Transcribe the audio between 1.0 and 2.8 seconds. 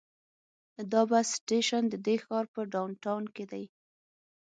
بس سټیشن د دې ښار په